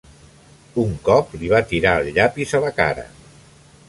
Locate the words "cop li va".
1.09-1.59